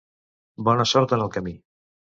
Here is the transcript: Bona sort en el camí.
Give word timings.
Bona 0.69 0.87
sort 0.95 1.15
en 1.19 1.25
el 1.27 1.33
camí. 1.39 1.57